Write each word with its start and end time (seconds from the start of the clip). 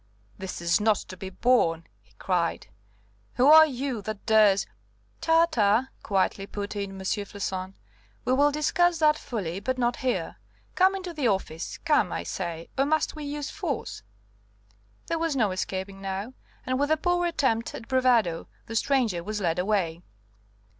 "This 0.39 0.61
is 0.61 0.81
not 0.81 0.95
to 0.97 1.15
be 1.15 1.29
borne," 1.29 1.85
he 2.01 2.13
cried. 2.17 2.65
"Who 3.35 3.45
are 3.51 3.67
you 3.67 4.01
that 4.01 4.25
dares" 4.25 4.65
"Ta! 5.21 5.45
ta!" 5.45 5.89
quietly 6.01 6.47
put 6.47 6.75
in 6.75 6.93
M. 6.93 7.01
Floçon; 7.01 7.73
"we 8.25 8.33
will 8.33 8.51
discuss 8.51 8.97
that 8.97 9.15
fully, 9.19 9.59
but 9.59 9.77
not 9.77 9.97
here. 9.97 10.37
Come 10.73 10.95
into 10.95 11.13
the 11.13 11.27
office; 11.27 11.77
come, 11.77 12.11
I 12.11 12.23
say, 12.23 12.67
or 12.79 12.85
must 12.87 13.15
we 13.15 13.25
use 13.25 13.51
force?" 13.51 14.01
There 15.05 15.19
was 15.19 15.35
no 15.35 15.51
escaping 15.51 16.01
now, 16.01 16.33
and 16.65 16.79
with 16.79 16.89
a 16.89 16.97
poor 16.97 17.27
attempt 17.27 17.75
at 17.75 17.87
bravado 17.87 18.47
the 18.65 18.75
stranger 18.75 19.23
was 19.23 19.39
led 19.39 19.59
away. 19.59 20.01